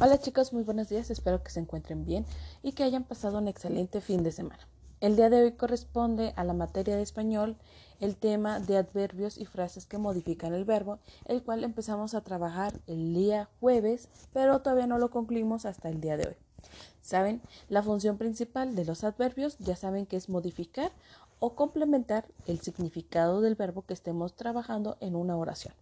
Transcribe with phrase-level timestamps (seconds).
[0.00, 2.24] Hola chicos, muy buenos días, espero que se encuentren bien
[2.62, 4.60] y que hayan pasado un excelente fin de semana.
[5.00, 7.56] El día de hoy corresponde a la materia de español
[7.98, 12.80] el tema de adverbios y frases que modifican el verbo, el cual empezamos a trabajar
[12.86, 16.36] el día jueves, pero todavía no lo concluimos hasta el día de hoy.
[17.00, 17.42] ¿Saben?
[17.68, 20.92] La función principal de los adverbios ya saben que es modificar
[21.40, 25.74] o complementar el significado del verbo que estemos trabajando en una oración.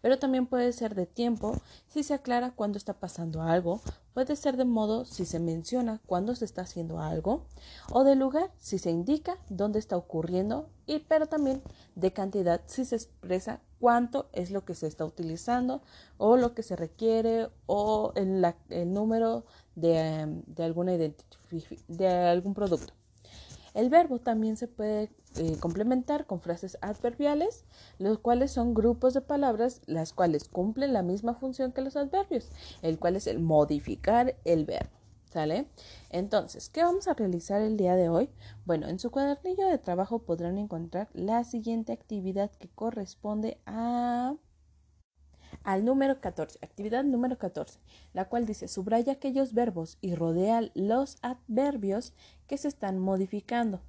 [0.00, 3.80] Pero también puede ser de tiempo si se aclara cuándo está pasando algo,
[4.14, 7.46] puede ser de modo si se menciona cuándo se está haciendo algo,
[7.90, 11.62] o de lugar si se indica dónde está ocurriendo, y pero también
[11.94, 15.82] de cantidad si se expresa cuánto es lo que se está utilizando
[16.16, 18.44] o lo que se requiere o el,
[18.92, 19.44] número
[19.74, 22.94] de, alguna de algún producto.
[23.74, 27.64] El verbo también se puede eh, complementar con frases adverbiales,
[27.98, 32.50] los cuales son grupos de palabras las cuales cumplen la misma función que los adverbios,
[32.82, 34.90] el cual es el modificar el verbo.
[35.30, 35.66] ¿Sale?
[36.10, 38.28] Entonces, ¿qué vamos a realizar el día de hoy?
[38.66, 44.34] Bueno, en su cuadernillo de trabajo podrán encontrar la siguiente actividad que corresponde a
[45.64, 47.78] al número 14, actividad número 14,
[48.12, 52.12] la cual dice subraya aquellos verbos y rodea los adverbios
[52.46, 53.80] que se están modificando.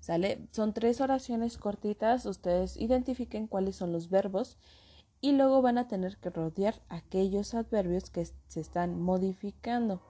[0.00, 0.46] ¿Sale?
[0.50, 4.58] Son tres oraciones cortitas, ustedes identifiquen cuáles son los verbos
[5.22, 10.02] y luego van a tener que rodear aquellos adverbios que se están modificando.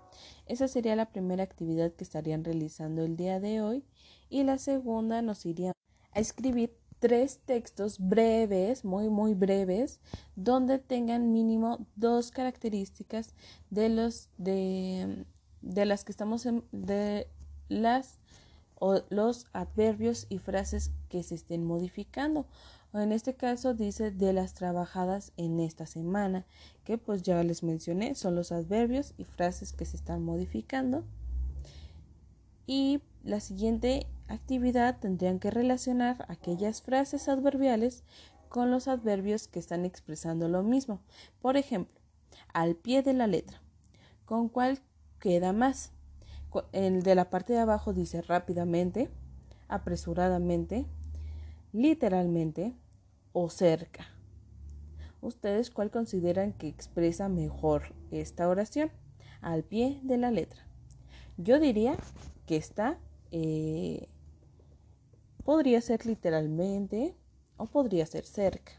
[0.46, 3.84] Esa sería la primera actividad que estarían realizando el día de hoy
[4.28, 5.70] y la segunda nos iría
[6.10, 10.00] a escribir tres textos breves, muy muy breves,
[10.36, 13.34] donde tengan mínimo dos características
[13.68, 15.26] de los de,
[15.60, 17.28] de las que estamos en, de
[17.68, 18.20] las
[18.76, 22.46] o los adverbios y frases que se estén modificando.
[22.94, 26.46] En este caso dice de las trabajadas en esta semana,
[26.84, 31.04] que pues ya les mencioné, son los adverbios y frases que se están modificando.
[32.66, 38.04] Y la siguiente actividad tendrían que relacionar aquellas frases adverbiales
[38.48, 41.00] con los adverbios que están expresando lo mismo.
[41.40, 42.00] Por ejemplo,
[42.52, 43.60] al pie de la letra.
[44.24, 44.78] ¿Con cuál
[45.18, 45.92] queda más?
[46.72, 49.10] El de la parte de abajo dice rápidamente,
[49.68, 50.86] apresuradamente,
[51.72, 52.74] literalmente
[53.32, 54.06] o cerca.
[55.20, 58.90] ¿Ustedes cuál consideran que expresa mejor esta oración?
[59.40, 60.60] Al pie de la letra.
[61.36, 61.96] Yo diría
[62.46, 62.98] que está,
[63.32, 64.08] eh,
[65.44, 67.14] podría ser literalmente
[67.56, 68.72] o podría ser cerca.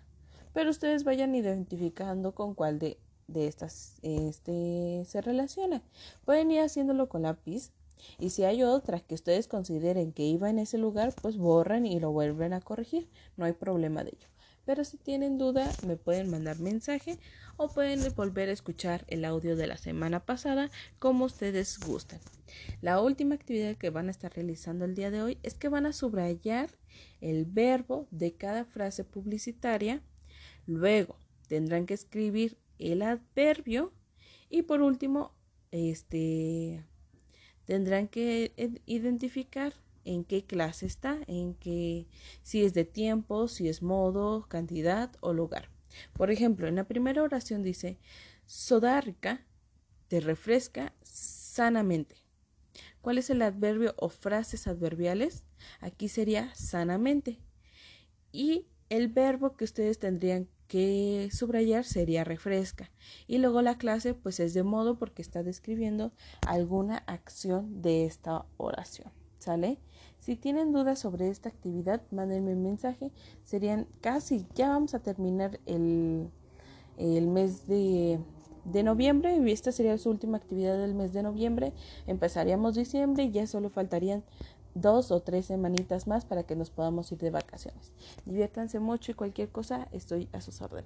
[0.53, 5.81] Pero ustedes vayan identificando con cuál de de estas este, se relaciona.
[6.25, 7.71] Pueden ir haciéndolo con lápiz
[8.19, 11.99] y si hay otra que ustedes consideren que iba en ese lugar, pues borran y
[11.99, 13.09] lo vuelven a corregir.
[13.37, 14.27] No hay problema de ello.
[14.65, 17.19] Pero si tienen duda, me pueden mandar mensaje
[17.57, 22.19] o pueden volver a escuchar el audio de la semana pasada como ustedes gusten.
[22.81, 25.85] La última actividad que van a estar realizando el día de hoy es que van
[25.85, 26.69] a subrayar
[27.21, 30.01] el verbo de cada frase publicitaria.
[30.65, 33.93] Luego tendrán que escribir el adverbio
[34.49, 35.31] y por último
[35.71, 36.83] este
[37.65, 38.53] tendrán que
[38.85, 39.73] identificar
[40.05, 42.07] en qué clase está, en qué
[42.43, 45.69] si es de tiempo, si es modo, cantidad o lugar.
[46.13, 47.99] Por ejemplo, en la primera oración dice
[48.45, 49.45] sodarca
[50.07, 52.15] te refresca sanamente.
[53.01, 55.43] ¿Cuál es el adverbio o frases adverbiales?
[55.79, 57.39] Aquí sería sanamente.
[58.31, 62.91] Y el verbo que ustedes tendrían que subrayar sería refresca.
[63.27, 66.11] Y luego la clase pues es de modo porque está describiendo
[66.45, 69.11] alguna acción de esta oración.
[70.19, 73.11] Si tienen dudas sobre esta actividad, mándenme un mensaje.
[73.43, 76.29] Serían casi, ya vamos a terminar el,
[76.97, 78.19] el mes de,
[78.65, 81.73] de noviembre y esta sería su última actividad del mes de noviembre.
[82.07, 84.23] Empezaríamos diciembre y ya solo faltarían
[84.73, 87.93] dos o tres semanitas más para que nos podamos ir de vacaciones.
[88.25, 90.83] Diviértanse mucho y cualquier cosa estoy a sus órdenes.